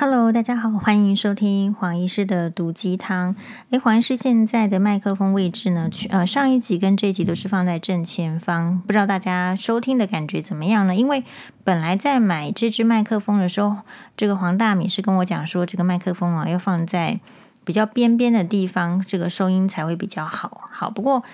[0.00, 3.34] Hello，大家好，欢迎收听黄医师的毒鸡汤。
[3.70, 5.90] 诶，黄医师现在的麦克风位置呢？
[5.90, 10.94] 去呃，上一集跟这一集都是放在正前方，不知道大家收听的感觉怎么样呢？
[10.94, 11.24] 因为
[11.64, 13.78] 本来在买这支麦克风的时候，
[14.16, 17.18] 这个黄大米是跟我讲说，这个麦克风啊要放在
[17.64, 20.68] 比较边边的地方，这个收音才会比较好。
[20.70, 21.24] 好，不过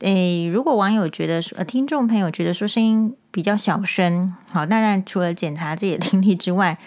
[0.00, 6.78] 诶，如果网友觉得说，呃，听众朋友觉得说声音比较小声，好，当然除了检查自己的听力之外。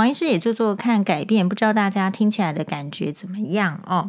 [0.00, 4.08] 黄医师也做做看改变，不知道大家听起来的感觉怎么样哦？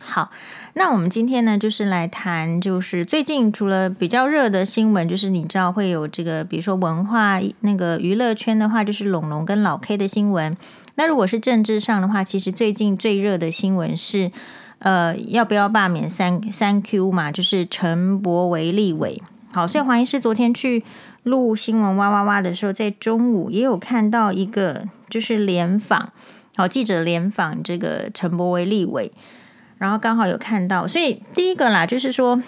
[0.00, 0.30] 好，
[0.72, 10.56] 那我们今天呢，就是来谈，就是最近除了比较热的新闻，就是你知道会有这个，比如说文化那个娱乐圈的话，就是龙龙跟老 K 的新闻。
[10.94, 14.32] 那如果是政治上的话，其实最近最热的新闻是，
[14.78, 17.30] 呃，要不要罢免三三 Q 嘛？
[17.30, 19.20] 就是陈柏惟立委。
[19.52, 20.82] 好，所以黄医师昨天去。
[21.24, 26.12] 录新闻哇哇哇的时候，在中午也有看到一个，就是联访，
[26.54, 29.10] 好记者联访这个陈柏惟立委，
[29.78, 32.42] 然后刚好有看到，所以第一个啦，就是说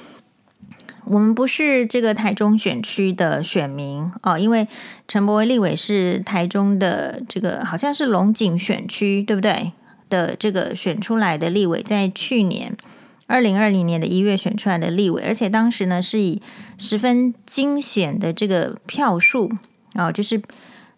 [1.06, 4.68] 我们不是这个台中选区的选民哦，因为
[5.08, 9.72] 陈柏惟立委是台中的这个好像是龙井选区，对不对？
[10.08, 12.76] 的这个选出来的立委，在去年。
[13.26, 16.40] 二零二零年的一月选出来的立委，而且当时呢是以
[16.78, 19.50] 十分惊险的这个票数
[19.94, 20.40] 啊，就是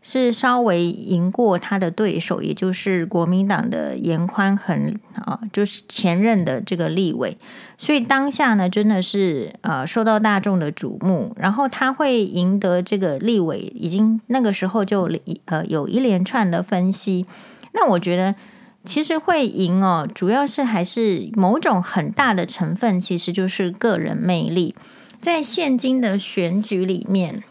[0.03, 7.39] 是稍微赢过他的对手，也就是国民党的严宽恒啊，就是前任的这个立委，
[7.79, 15.11] 所以当下呢真的是呃受到大众的瞩目，然后他会赢得这个立委，已经那个时候就
[15.47, 17.25] 呃有一连串的分析，
[17.73, 18.35] 那我觉得。
[18.85, 24.75] 其实会赢哦，主要是还是某种很大的成分，其实就是个人魅力。
[25.21, 27.43] 在现今的选举里面，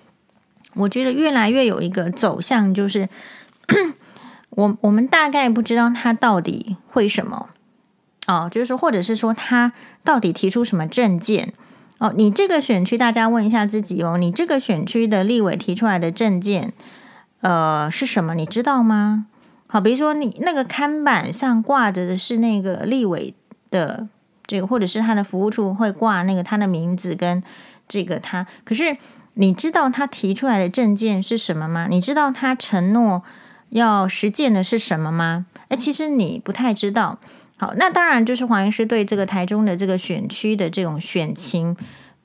[0.73, 3.09] 我觉得越来越有一个走向，就是
[4.51, 7.49] 我我们大概不知道他到底会什么
[8.25, 11.53] 哦，就是说，或者是说他到底提出什么政见
[11.99, 12.13] 哦。
[12.15, 16.73] 你这个选区，大家问一下自己哦，你这个选区的立委提出来的政见，
[17.41, 18.33] 呃，是什么？
[18.33, 19.27] 你知道吗？
[19.69, 23.33] 好，比如说你那个看板上挂着的是那个立委
[23.69, 24.07] 的
[24.45, 27.43] 这个，或者是他的服务处会挂那个他的名字跟
[27.85, 28.47] 这个他。
[28.63, 28.95] 可是
[29.33, 31.87] 你知道他提出来的政见是什么吗？
[31.89, 33.23] 你知道他承诺
[33.71, 35.47] 要实践的是什么吗？
[35.67, 37.19] 哎，其实你不太知道。
[37.57, 41.75] 好，那当然就是黄医师对这个台中的这个选区的这种选情，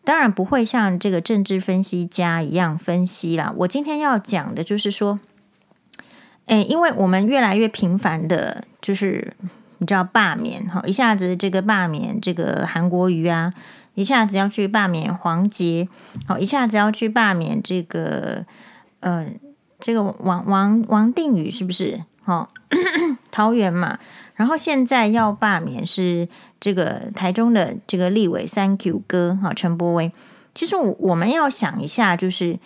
[0.04, 3.52] 当然不会像这个政治分析家一样分析啦。
[3.58, 5.18] 我今天要讲的就是说。
[6.46, 9.32] 诶，因为我们越来越频繁的，就是
[9.78, 13.54] 你知道罢免哈，一下子这个罢免这个韩国瑜啊，
[13.94, 15.88] 一下子要去罢免黄捷，
[16.26, 18.44] 好，一下子要去罢免这个
[19.00, 19.26] 呃
[19.78, 22.04] 这个王王王定宇是不是？
[22.24, 22.50] 好，
[23.30, 23.98] 桃园嘛，
[24.34, 26.28] 然后现在要罢免是
[26.60, 30.12] 这个台中的这个立委，Thank you 哥哈陈柏威，
[30.54, 32.58] 其实我我们要想一下，就是。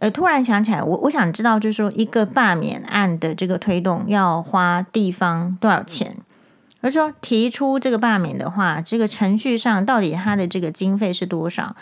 [0.00, 6.16] 呃，突然想起来，我我想知道，就是说一个罢免案的这个推动要花地方多少钱？
[6.80, 11.76] 而说提出这个罢免的话，这个程序上到底他的这个经费是多少？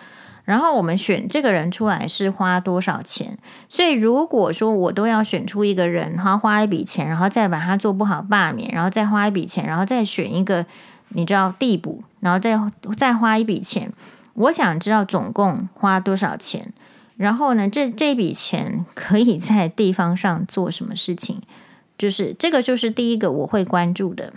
[0.44, 3.38] 然后我们选这个人出来是花多少钱？
[3.68, 10.66] 所以如果说我都要选出一个人，然后花一笔钱，然后再把他做不好罢免，然后再花一笔钱，然后再选一个
[11.08, 12.60] 你知道递补，然后再
[12.96, 13.92] 再花一笔钱，
[14.34, 16.72] 我想知道总共花多少钱。
[17.22, 21.40] 然后呢，这这笔钱可以在地方上做什么事情？
[21.96, 24.32] 就是这个，就是第一个我会关注的。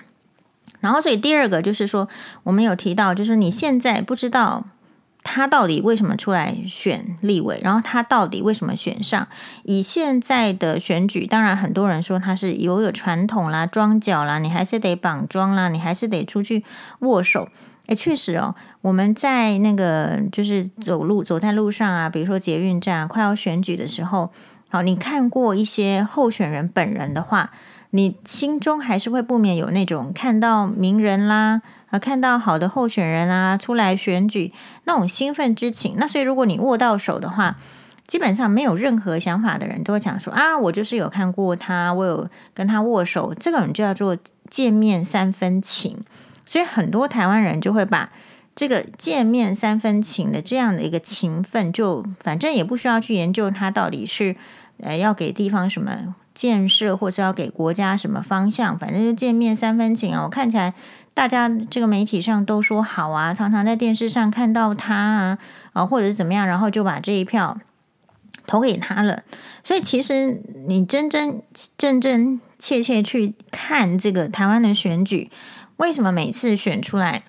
[0.82, 2.08] 然后，所以第二个就是说，
[2.44, 4.66] 我们有提到，就是你现在不知道
[5.24, 9.28] 他到底为什么出来选立委，然后他到底为什么选上？
[9.64, 16.64] 以现在的选举，当然很多人说他是有有传统啦、装脚啦，你还是得绑桩啦，你还是得出去
[17.00, 17.50] 握手。
[17.88, 24.32] 诶，确实哦，我们在那个就是走路走在路上啊，比如说捷运站快要选举的时候，
[24.70, 27.52] 好，你看过一些候选人本人的话，
[27.92, 31.62] 你心中还是会不免有那种看到名人啦，
[31.92, 34.52] 啊，看到好的候选人啊出来选举
[34.86, 35.96] 那种兴奋之情。
[35.98, 37.58] 那所以如果你握到手的话，
[38.08, 44.18] 基本上没有任何想法的人都会讲说啊，我就是有看过他，我有跟他握手，这个人就叫做
[44.50, 46.04] 见面三分情。
[46.46, 48.12] 所以很多台湾人就会把
[48.56, 54.36] 这个见面三分情的这样的一个情分，就反正也不需要去研究他到底是
[54.82, 60.24] 呃要给地方什么建设，或是要给国家什么方向，反正就见面三分情啊。
[60.24, 60.74] 我看起来
[61.14, 65.38] 大家这个媒体上都说好啊，常常在电视上看到他啊
[65.74, 67.58] 啊，或者是怎么样，然后就把这一票
[68.48, 69.24] 投给他了。
[69.64, 71.42] 所以其实你真真
[71.78, 75.30] 正正切切去看这个台湾的选举，
[75.78, 77.24] 为什么每次选出来，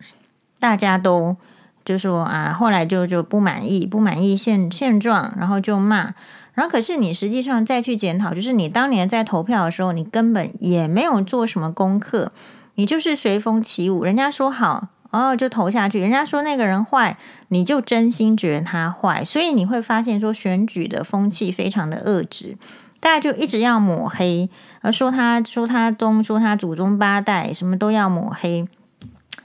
[0.59, 1.37] 大家都
[1.85, 6.15] 就说啊，后来就就不满意，不满意现现状，然后就骂。
[6.55, 12.33] 然后可是你实际上再去检讨，就是你当年在投票的时候，你根本也没有做什么功课，
[12.77, 14.89] 你就是随风起舞，人家说好。
[15.13, 15.99] 哦，就投下去。
[15.99, 17.17] 人家说那个人坏，
[17.49, 22.59] 你就真心觉得他坏，所以你会发现说选举的风气非常的恶质，
[23.07, 24.51] 大家就一直要抹黑，
[24.81, 28.67] 而说他说他东说他祖宗八代，什么都要抹黑。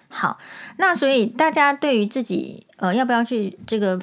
[0.10, 0.40] 好，
[0.78, 4.02] 那所以大家对于自己呃要不要去这个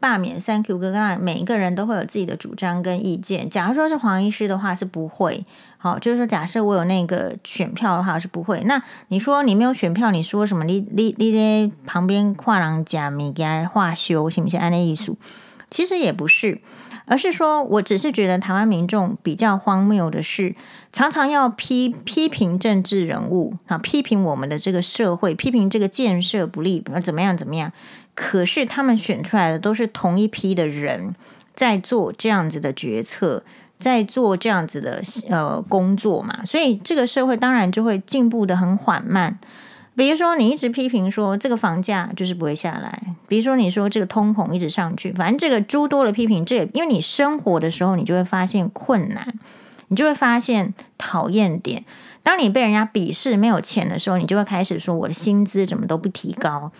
[0.00, 3.48] 罢免三 Q 哥，刚每一个人都会有自己的主张跟意见。
[3.48, 5.46] 假如说是黄医师的话，是不会。
[5.78, 8.60] 好，就是说，假设我有那个选票的话，是不会。
[8.64, 10.64] 那你说你没有选票，你说什么？
[10.64, 14.58] 你你你在旁边跨栏假米给他画修，行不行？
[14.58, 15.16] 按那艺术，
[15.70, 16.60] 其实也不是，
[17.06, 20.54] 而是说我只是觉得台湾民众比较荒谬的是，
[20.92, 27.72] 常常要批批评政治人物啊，批评我们的这个社会，批评这个建设不利，怎么样怎么样。
[28.14, 31.14] 可是他们选出来的都是同一批的人
[31.54, 33.42] 在做这样子的决策。
[33.78, 39.38] 在做这样子的呃工作嘛，所以这个社会当然就会进步得很缓慢。
[39.96, 42.90] 比如说，你一直批评说这个房价就是不会下来；
[43.26, 49.34] 比如说，你说这个通膨一直上去，反正这个诸多的批评，这也因为你生活的时候，你就会发现困难，
[49.88, 51.84] 你就会发现讨厌点。
[52.22, 56.70] 当你被人家鄙视没有钱的时候，你就会开始说我的薪资怎么都不提高。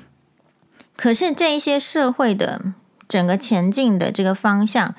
[0.95, 2.61] 可是这一些社会的
[3.09, 4.95] 整个前进的这个方向。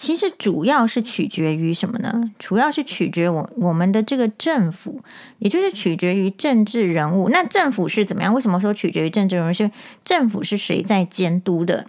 [0.00, 2.30] 其实主要是取决于什么呢？
[2.38, 5.00] 主要是取决于我我们的这个政府，
[5.40, 7.28] 也就是取决于政治人物。
[7.30, 8.32] 那政府是怎么样？
[8.32, 9.52] 为什么说取决于政治人物？
[9.52, 9.72] 是
[10.04, 11.86] 政府是谁在监督的？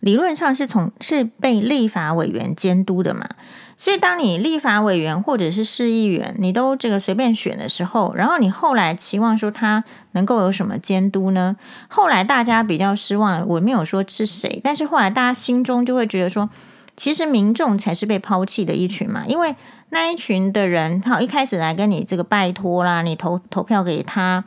[0.00, 3.28] 理论上是从是被立法委员监督的嘛。
[3.76, 11.56] 所以当你立法委员或者是市议员，你都这个随便选的时候，然后你后来期望说他能够有什么监督呢？
[11.88, 13.44] 后来大家比较失望了。
[13.44, 16.48] 我没有说是谁，但是后来大家心中就会觉得说。
[16.96, 19.54] 其实民众才是被抛弃的一群嘛，因为
[19.90, 24.44] 那一群的人，他一开始来跟你这个拜托啦，你投投票给他，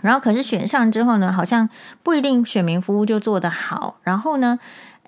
[0.00, 1.68] 然后可是选上之后呢，好像
[2.02, 4.58] 不一定选民服务就做得好，然后呢，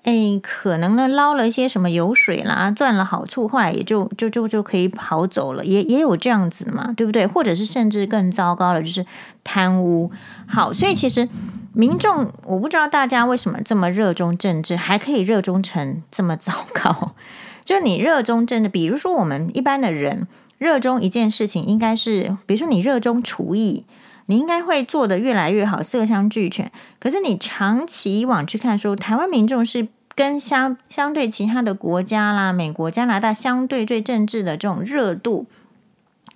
[0.07, 7.27] 诶，可能呢捞了一些什么油水啦，赚了好处，后来也就就就就可以跑走了，也也有这样子嘛，对不对？
[7.27, 9.05] 或者是甚至更糟糕的，就是
[9.43, 10.09] 贪污。
[10.47, 11.27] 好，所以其实。
[11.73, 17.11] 民众，我不知道大家为什么这么热衷政治，还可以热衷成这么糟糕。
[17.63, 20.27] 就你热衷政治，比如说我们一般的人
[20.57, 23.85] 热衷一件事情，应该是，比如说你热衷厨艺，
[24.25, 26.71] 你应该会做得越来越好，色香俱全。
[26.99, 35.45] 可是你长期以往去看说，说台湾民众是跟相相对其他的国家啦，美国、加拿大相对对政治的这种热度，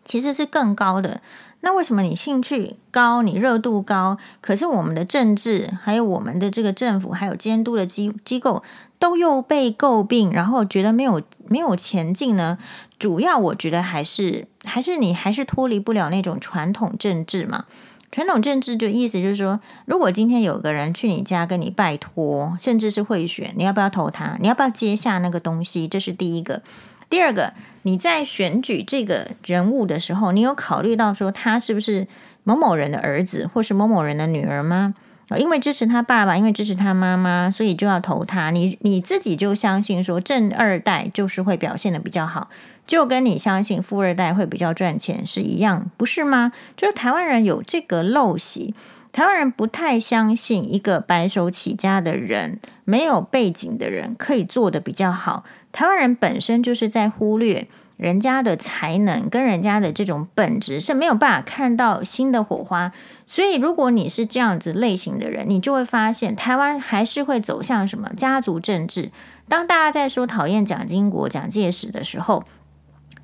[0.06, 1.20] 其实是更高的。
[1.62, 8.62] 那为什么你兴趣高，你热度高，可是我们的政治，还有我们的这个政府，还有监督的机机构，
[9.00, 12.60] 都又被诟病，然后觉得没有没有前进呢？
[13.00, 17.66] 主要我觉得还是还是你还是脱离不了那种传统政治嘛。
[18.12, 24.38] 传统政治就意思就是说，如果今天有个人去你家跟你拜托，甚至是贿选，你要不要投他？
[24.42, 25.88] 你要不要接下那个东西？
[25.88, 26.62] 这是第一个。
[27.10, 27.54] 第二个，
[27.84, 32.08] 你在选举这个人物的时候，你有考虑到说他是不是
[32.44, 34.94] 某某人的儿子，或是某某人的女儿吗？
[35.38, 38.52] 因为支持他爸爸，因为支持他妈妈，所以就要投他。
[38.52, 42.50] 你你自己就相信说正二代就是会表现得比较好，
[42.86, 46.52] 就跟你相信富二代会比较赚钱是一样，不是吗？
[46.76, 48.74] 就是台湾人有这个陋习。
[49.14, 55.44] 台湾人不太相信一个白手起家的人，没有背景的人可以做得比较好。
[55.74, 57.68] 台湾人本身就是在忽略
[58.02, 62.92] 人家的才能跟人家的这种本质，是没有办法看到新的火花。
[63.28, 69.12] 所以，如果你是这样子类型的人，你就会发现台湾还是会走向什么家族政治。
[69.48, 72.44] 当大家在说讨厌蒋经国、蒋介石的时候，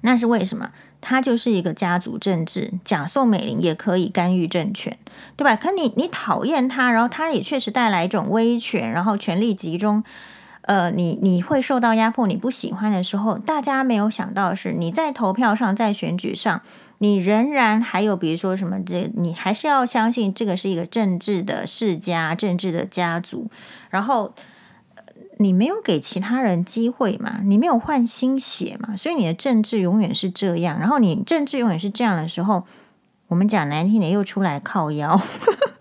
[0.01, 0.69] 那是为什么？
[1.01, 4.97] 他就是一个家族政治，蒋宋美龄也可以干预政权，
[5.35, 5.55] 对吧？
[5.55, 10.03] 可你你讨厌他，然后他也确实带来一种威权，然后权力集中，
[10.67, 16.61] 呃，你你会受到压迫，你不喜欢的时候，大家没有想到的是，你在投票上，在选举上，
[16.99, 23.49] 你仍然还有比如说什么这，你还是要相信这个是一个政治的世家，政治的家族，
[23.89, 24.33] 然后。
[25.39, 27.41] 你没有给其他人机会嘛？
[27.43, 28.97] 你没有换新血嘛？
[28.97, 30.79] 所以你的政治永远是这样。
[30.79, 32.65] 然后你政治永远是这样的时候，
[33.27, 35.21] 我们讲难听点又出来靠腰。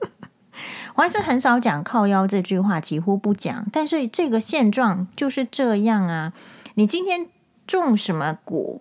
[0.97, 3.67] 我还是很少讲靠腰这句话，几乎不讲。
[3.73, 6.33] 但是这个现状就是这样啊！
[6.75, 7.29] 你今天
[7.67, 8.81] 种什么果，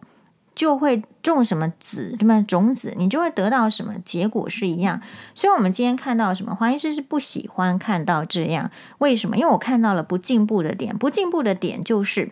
[0.56, 2.44] 就会种什么籽，对吗？
[2.48, 5.02] 种子，你就会得到什么结果是一样。
[5.34, 6.56] 所以，我们今天看到什么？
[6.56, 8.72] 黄医师是不喜欢看到这样。
[9.00, 9.38] 为什么？
[9.38, 10.98] 因为我看到了不进步的点。
[10.98, 12.32] 不进步的点就是。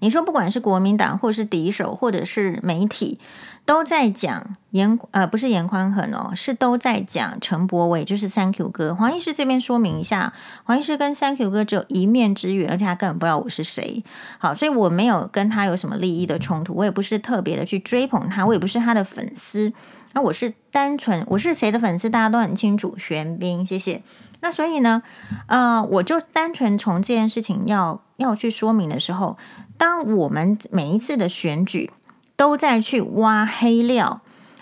[0.00, 3.18] 你说，不管是国民党，或是敌手，或者是媒体，
[3.66, 8.94] 都在讲严呃，不是严宽恒哦，是都在讲陈柏伟，就是三 Q 哥。
[8.94, 10.32] 黄医师这边说明一下，
[10.64, 14.02] 黄医师跟三 Q 哥只有一面之缘，而且他根本不知道我是谁。
[14.38, 19.72] 好，所以我没有跟他有什么利益的冲突，我也不是特别的去追捧他，我也不是他的粉丝。
[20.12, 22.96] 那我是单纯，我是谁的粉丝，大家都很清楚。
[22.96, 24.02] 玄彬，谢谢。
[24.40, 25.02] 那所以呢，
[25.46, 29.36] 呃，我就单纯从这件事情要要去说明的时候。
[29.80, 31.90] 当我们每一次的选举
[32.36, 34.20] 都在去挖黑料，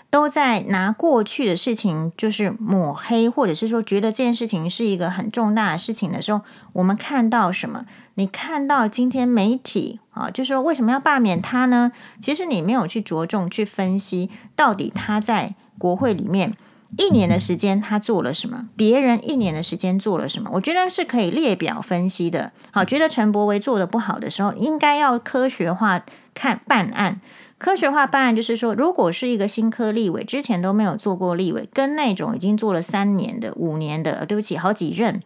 [0.09, 6.39] 都在拿过去的事情就是抹黑，或者是说觉得这件事情是一个很重大的事情的时候，
[6.71, 7.85] 我们看到什么？
[8.13, 11.91] 你看到今天媒体啊，就是说为什么要罢免他呢？
[12.21, 16.55] 其实你没有去着重去分析到底他在国会里面。
[16.97, 18.67] 一年的时间，他做了什么？
[18.75, 20.49] 别人一年的时间做了什么？
[20.53, 22.51] 我觉得是可以列表分析的。
[22.71, 26.03] 好，觉得陈柏维做的不好的时候，应该要科学化
[26.33, 27.21] 看办案。
[27.59, 35.21] 科学化办案就是说，如果是一个新科立委，之前都没有做过立委，跟那种已经做了三年的、五年的，对不起，好几任，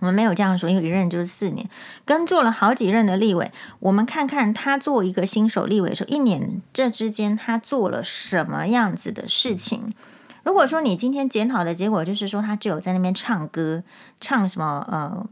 [0.00, 1.68] 我们没有这样说，因为一任就是四年，
[2.04, 9.94] 跟做了好几任的立委，我们看看他做一个新手立委的时候，一年这之间他做了什么样子的事情。
[10.44, 13.82] 如果说你今天检讨的结果就是说他只有在那边唱歌，
[14.20, 15.26] 唱什么呃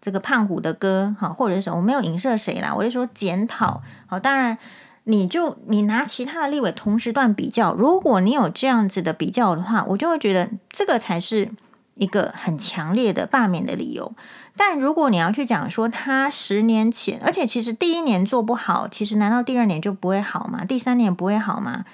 [0.00, 4.56] 这个胖虎的歌哈，或者是什么我没有影射谁啦，我就说检讨好，当然
[5.04, 11.50] 你就你拿其他的立委同时段比较，如果你有这样子的比较的话，我就会觉得这个才是
[11.94, 14.12] 一个很强烈的罢免的理由。
[14.56, 20.64] 但如果你要去讲说他十年前，而且其实第一年做不好，其实难道第二年就不会好吗？
[20.64, 21.84] 第三年不会好吗？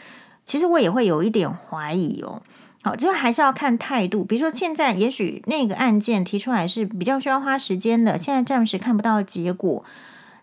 [0.47, 2.41] 其实我也会有一点怀疑哦，
[2.83, 4.25] 好，就还是要看态度。
[4.25, 9.85] 比如说现在，也许那个案件提出来是比较需要花时间的，现在暂时看不到结果。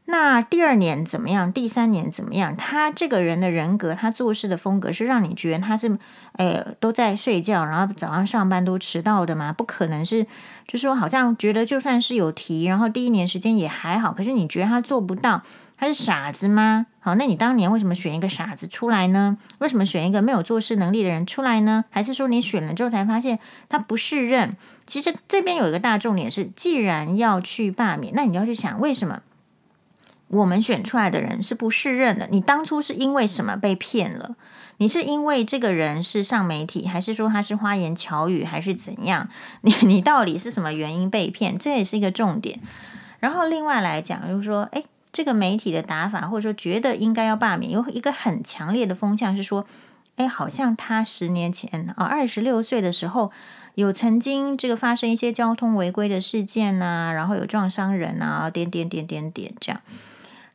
[0.05, 1.49] 那第二年怎么样？
[1.53, 2.53] 第三年怎么样？
[2.57, 5.97] 他这个人的人格，他做事的风格是让你觉得他是，
[6.33, 9.53] 诶，都在睡觉，然后早上上班都迟到的吗？
[9.53, 10.23] 不可能是，
[10.67, 15.41] 就是说好像觉得就算是有提，然后第一年时间也还好，可是你觉得他做不到。
[15.77, 16.85] 他是傻子吗？
[17.01, 19.37] 好，那你当年为什么选一个傻子出来呢？
[19.57, 21.83] 为什么选一个没有做事能力的人出来呢？
[21.89, 24.55] 还是说你选了之后才发现他不适任？
[24.87, 29.21] 其实这边有一个大重点是，既然要去罢免，那你要去想为什么
[30.27, 32.29] 我们选出来的人是不适任的？
[32.31, 34.37] 你当初是因为什么被骗了？
[34.77, 39.27] 你是因为这个人是上媒体，还是说他是花言巧语，还是怎样？
[39.61, 41.57] 你你到底是什么原因被骗？
[41.57, 42.61] 这也是一个重点。
[43.19, 44.85] 然后另外来讲，就是说，诶。
[45.13, 49.67] 这个媒体的打法，或者说觉得应该要罢免，有一个很强烈的风向是说，
[50.15, 53.31] 哎，好像他十年前啊，二十六岁的时候，
[53.75, 59.79] 有曾经这个发生一些交通违规的事件呐，然后有撞伤人啊，点点点点点这样。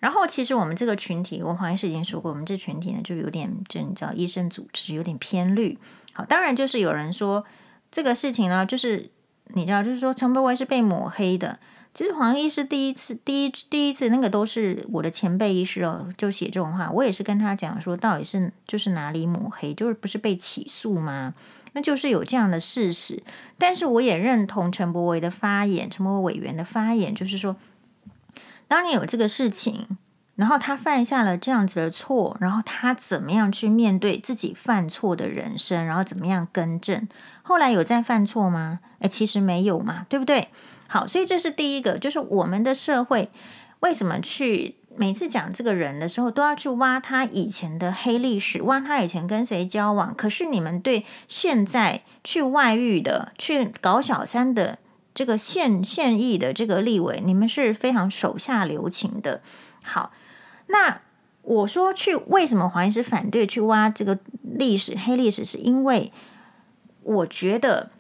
[0.01, 5.79] 然后其实我们这个群体，我黄医师已经说过，我们这群体呢就有点，这你知道，医生组织有点偏绿。
[6.13, 7.45] 好，当然就是有人说
[7.93, 9.11] 这个事情呢，就是
[9.55, 11.61] 你知道，就是说陈柏维是被抹黑的。
[11.95, 16.91] 其实黄医师第一次、第一第一次那个都是我的前辈医师哦，就写这种话。
[16.93, 21.35] 我也是跟他讲说，到底是就是哪里抹黑，就是不是被起诉吗？
[21.73, 23.23] 那就是有这样的事实。
[23.59, 27.57] 但是我也认同陈柏惟的发言，陈柏惟委员的发言，就是说，
[28.69, 29.99] 当你有这个事情，
[30.37, 37.09] 然后他犯下了这样子的错，然后他怎么样去面对自己犯错的人生，然后怎么样更正？
[37.43, 38.79] 后来有再犯错吗？
[39.01, 40.49] 诶，其实没有嘛，对不对？
[40.91, 43.29] 好，所以这是第一个，就是我们的社会
[43.81, 50.15] 为什么去每次讲这个人的时候，都要去挖他以前的黑历史，挖他以前跟谁交往。
[50.15, 54.79] 可是你们对现在去外遇的、去搞小三的
[55.13, 59.43] 这个现现役的这个立委，你们是非常手下留情的。
[59.83, 60.11] 好，
[60.69, 61.03] 那
[61.43, 66.11] 我说去为什么黄医师反对去挖这个历史黑历史，是因为
[67.03, 67.91] 我觉得。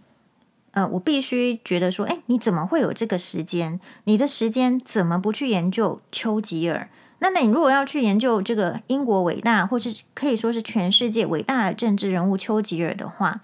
[0.79, 3.81] 呃，我必须觉得说，哎，你怎么会有这个时间？
[4.05, 6.89] 你的时间怎么不去研究丘吉尔？
[7.19, 13.41] 那那你如果要去研究这个英国伟大，或是可以说是全世界伟大的政治人物丘吉尔的话，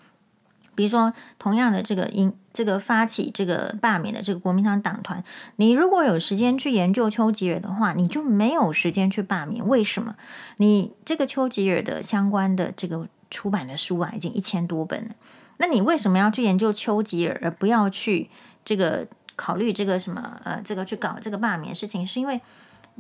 [0.77, 5.25] 比如说同样的这个英这个发起这个罢免的这个国民党党团，
[5.57, 9.67] 你如果有时间去研究丘吉尔的话，你就没有时间去罢免。
[9.67, 10.15] 为什么？
[10.59, 15.17] 你这个丘吉尔的相关的这个出版的书啊，已经一千多本了。
[15.59, 18.29] 那你为什么要去研究丘吉尔，而不要去
[18.65, 19.07] 这个
[19.37, 22.07] 考虑这个什么呃，这个去搞这个罢免事情？
[22.07, 22.41] 是因为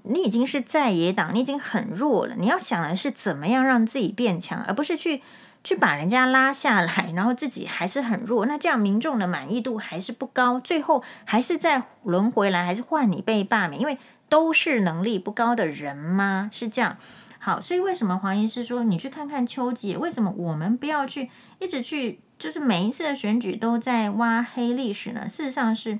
[0.02, 2.34] 你已经是在野党，你已经很弱了。
[2.36, 5.22] 你要想的是怎么样让自己变强，而不是去
[5.62, 8.44] 去把人家拉下来，然后自己还是很弱。
[8.46, 13.96] 那这样民众的满意度还是不高，最后还是再轮回来，还是换你被罢免，因为
[14.28, 16.50] 都是能力不高的人吗？
[16.52, 16.98] 是这样。
[17.44, 20.00] 好，所以为什么黄医师说你去看看邱吉尔？
[20.00, 25.28] 为什么我们不要去一直去，就是每一次的选举都在挖黑历史呢？
[25.28, 25.98] 事实上是，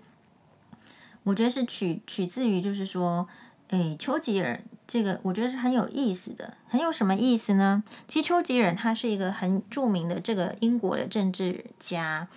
[1.24, 3.28] 我觉得是取取自于就是说。
[3.68, 7.82] 哎，丘吉尔这个我觉得是很有意思的，很有什么意思呢？
[8.06, 12.28] 其实丘吉尔他是一个很著名的这个英国的政治家。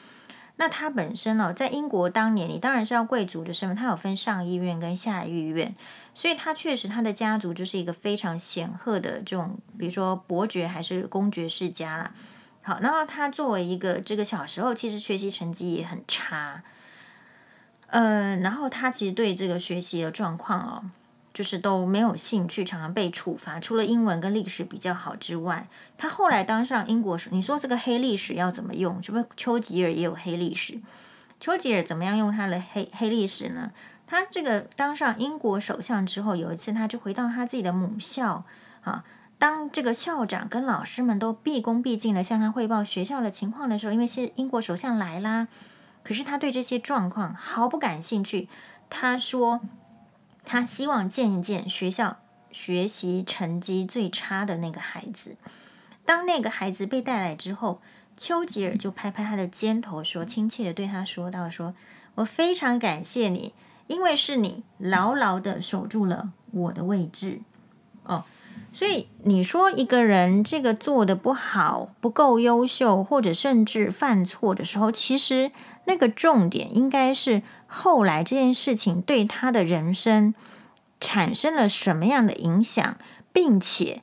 [0.58, 5.76] 那他本身哦，在英国当年，你当然是要贵族的身份，他有分上议院跟下议院，
[6.14, 12.12] 所以他确实他的家族就是一个非常显赫的这种，比如说伯爵还是公爵世家啦。
[12.64, 16.64] 好，然后他作为一个这个小时候，其实学习成绩也很差，
[17.88, 20.84] 嗯、呃，然后他其实对这个学习的状况哦。
[21.38, 23.60] 就是都没有兴趣，常常被处罚。
[23.60, 29.04] 除了英文跟历史比较好之外，他后来当上英国首，你说这个黑历史要怎么用？
[29.04, 30.82] 是不是丘吉尔也有黑历史？
[31.40, 33.70] 丘吉尔怎么样用他的黑黑历史呢？
[34.08, 38.44] 他这个当上英国首相之后，有一次他就回到他自己的母校
[38.82, 39.04] 啊，
[39.38, 45.48] 当这个校长跟老师们都毕恭毕敬的向他汇报学校的情况的时候，因为是英国首相来啦，
[46.04, 48.50] 可是他对这些状况毫不感兴趣。
[48.90, 49.62] 他说。
[50.50, 52.20] 他希望见一见学校
[52.54, 55.36] 学习成绩最差的那个孩子。
[56.06, 57.82] 当那个孩子被带来之后，
[58.16, 61.76] 丘吉尔就拍拍他的肩头，说：“亲切的对他说道：‘说
[62.16, 63.54] 我非常感谢你，
[63.88, 67.42] 因为是你牢牢的守住了我的位置。’
[68.08, 68.24] 哦，
[68.72, 75.52] 所以你说一个人这个做的不好、不够优秀，或者甚至犯错的时候，其实
[75.84, 80.34] 那个重点应该是。”后来这件事情对他的人生
[81.00, 82.98] 产生了什么样的影响，
[83.32, 84.02] 并且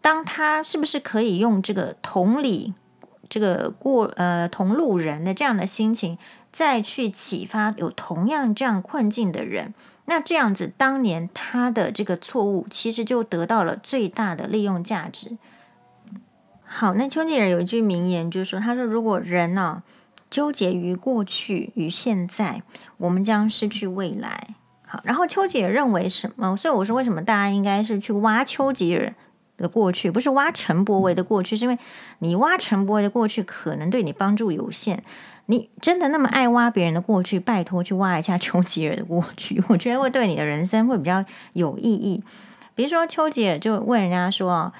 [0.00, 2.74] 当他是不是可以用这个同理
[3.28, 6.18] 这个过呃同路人的这样的心情，
[6.52, 9.72] 再去启发有同样这样困境的人，
[10.04, 15.38] 那这样子当年他的这个错误其实就得到了最大的利用价值。
[16.66, 19.82] 好，那丘吉尔有一句名言，就是说，他说如果人呢，
[20.34, 22.64] 纠结于过去与现在，
[22.96, 24.48] 我们将失去未来。
[24.84, 26.56] 好，然后丘吉尔认为什么？
[26.56, 29.14] 所以我说，为什么大家应该是去挖丘吉尔
[29.56, 31.56] 的过去，不是挖陈柏惟的过去？
[31.56, 31.78] 是因为
[32.18, 35.04] 你挖陈柏惟的过去，可能对你帮助有限。
[35.46, 42.24] 你真的那么爱挖别人的过去，拜托去挖一下丘吉尔的过去，我觉得会对你的人生会比较有意义。
[42.74, 44.72] 比如说，丘吉尔就问人家说：“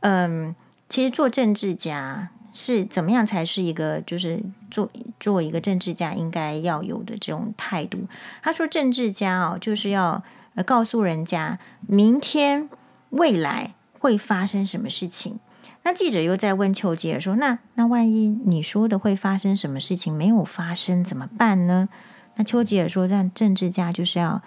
[0.00, 0.56] 嗯，
[0.88, 8.00] 其实做政治家。”是怎么样才是一个就是做做一个政治家应该要有的这种态度？
[8.42, 10.22] 他说，政治家哦，就是要
[10.66, 12.68] 告诉人家明天
[13.10, 15.38] 未来会发生什么事情。
[15.84, 21.88] 那记者又在问丘吉尔说：“那那万一你说的会发生什么事情没有发生怎么办呢？”
[22.36, 24.42] 那丘吉尔说：“让政治家就是要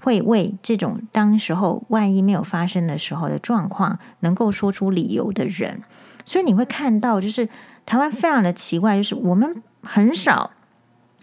[0.00, 5.82] 会为这种当时候万一没有发生的时候的状况，能够说出理由的人。”
[6.30, 7.48] 所以你会看到，就是
[7.84, 10.52] 台湾非常的奇怪，就是我们很少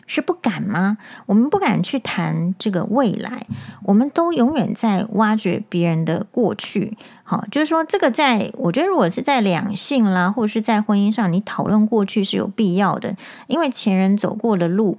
[0.06, 0.98] 是不敢吗？
[1.28, 3.48] 我们不敢去谈这个未来，
[3.86, 6.98] 我们都永远在挖掘别人的过去。
[7.24, 13.16] 好，就是说这个在我觉得，如果是在两性啦，或者是在婚姻上，你讨论过去是有必要的，
[13.48, 14.98] 因为前人走过的路。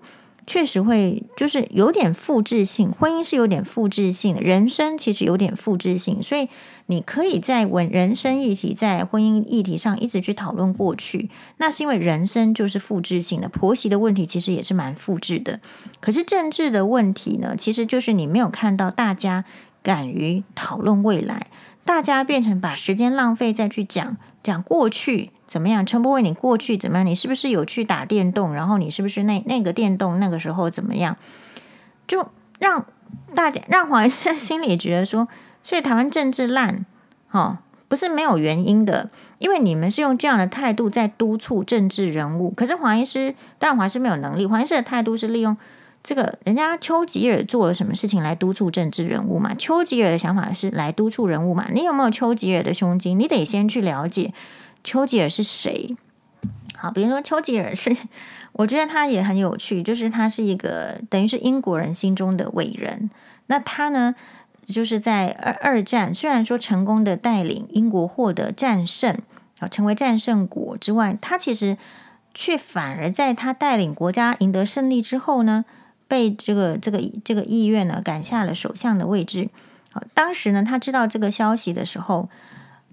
[0.49, 2.91] 确实会，就是有点复制性。
[2.91, 6.49] 婚姻是有点复制性，人生其实有点复制性，所以
[6.87, 13.49] 你可以在问人生议题，在婚姻议题上一直去讨论过去，那是因为人生就是复制性的。
[13.51, 15.61] 婆媳的问题其实也是蛮复制的，
[16.01, 19.45] 可是政治的问题呢，其实就是你没有看到大家
[19.88, 21.46] 敢于讨论未来，
[21.83, 25.31] 大家变成把时间浪费再去讲讲过去。
[25.46, 25.87] 怎么样？
[25.87, 27.07] 陈柏惟，你过去怎么样？
[27.07, 28.53] 你是不是有去打电动？
[28.53, 31.16] 然后你是不是那那个电动那个时候怎么样？
[32.07, 32.85] 就让
[33.35, 35.27] 大家让黄医师心里觉得说，
[35.62, 36.85] 所以台湾政治烂，
[37.31, 37.57] 哦，
[37.88, 42.51] 不是没有原因的，因为你们是用这样的态度在督促政治人物。
[42.51, 45.57] 可是黄医师，当然黄医师没有能力，黄医师的态度是利用
[46.03, 49.55] 这个人家丘吉尔做了什么事情来督促政治人物嘛？
[49.55, 51.67] 丘吉尔的想法是来督促人物嘛？
[51.73, 53.19] 你有没有丘吉尔的胸襟？
[53.19, 54.33] 你得先去了解。
[54.83, 55.97] 丘吉尔是谁？
[56.77, 57.95] 好，比如说丘吉尔是，
[58.53, 63.11] 我觉得他也很有趣，就是他是一个等于是英国人心中的伟人。
[63.49, 64.15] 那他呢，
[64.67, 69.19] 就是在二二战虽然说成功的带领英国获得战胜，
[69.59, 71.77] 啊，成为战胜国之外，他其实
[72.33, 75.65] 却反而在他带领国家赢得胜利之后呢，
[76.09, 79.51] 被这个这个这个议院呢赶下了首相的位置。
[79.92, 82.29] 好，当时呢，他知道这个消息的时候，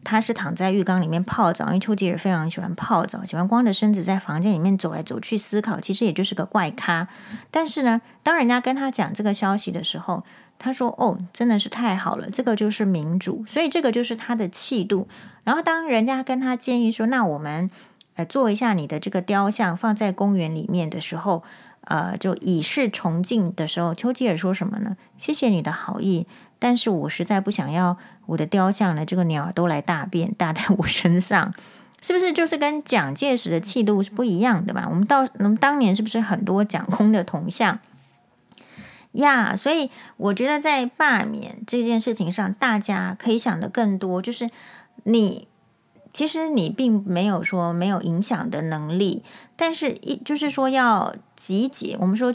[0.04, 7.08] 他是躺在浴缸里面泡澡，因为丘吉尔非常喜欢泡澡，喜欢光着身子在房间里面走来走去思考，其实也就是个怪咖。
[7.50, 10.24] 但是呢，当人家跟他讲这个消息的时候，
[10.58, 15.08] 他说：“哦，真的是太好了，这个就是民主，所以这个就是他的气度。”
[15.44, 17.70] 然后当人家跟他建议说：“那我们
[18.16, 21.44] 呃做一下你的这个雕像，放在公园里面的时候，
[21.86, 24.98] 呃，就以示崇敬的时候，丘吉尔说什么呢？
[25.18, 26.28] 谢谢你的好意，
[26.60, 31.54] 但是我实在不想要我的雕像呢，这个鸟都来大便大在我身上，
[32.02, 32.32] 是不是？
[32.32, 34.88] 就是跟蒋介石的气度是不一样的嘛？
[34.90, 37.80] 我们到我们当年是不是很多蒋公的铜像？”
[39.16, 44.22] 呀所以我觉得在罢免这件事情上，大家可以想的更多。
[44.22, 44.50] 就是
[45.04, 45.48] 你
[46.14, 49.24] 其实你并没有说没有影响的能力，
[49.56, 51.98] 但是一就是说要集结。
[52.00, 52.34] 我们说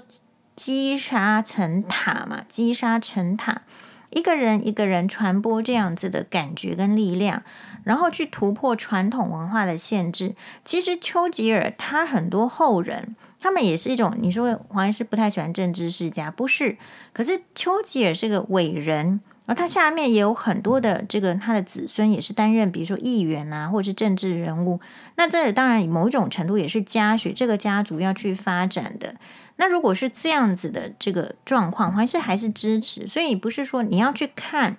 [0.54, 3.62] 积沙成塔嘛，积沙成塔，
[4.10, 7.42] 一个人一个人传播这样子的感觉跟力量，
[7.84, 10.34] 然后去突破传统文化的限制。
[10.64, 13.16] 其实丘吉尔他很多后人。
[13.42, 16.76] 他们也是一种，你说黄医师不太喜欢政治世家，不是？
[17.14, 24.78] 可是丘吉尔是个伟人，而他下面也有很多的这个他的子孙也是担任，比如说议员啊，或者是政治人物。
[25.16, 29.16] 那这当然某一种程度也是家学，这个家族要去发展的。
[29.56, 33.08] 那如果是这样子的这个状况，还是还是支持。
[33.08, 34.76] 所以不是说你要去看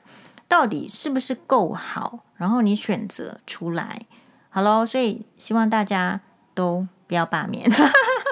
[0.47, 4.03] 到底是不是够好，然后你选择出来。
[4.49, 6.21] 好喽，所以希望大家
[6.53, 7.69] 都不要罢免。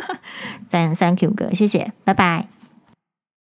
[0.72, 2.59] 但 Thank you 哥，谢谢，拜拜。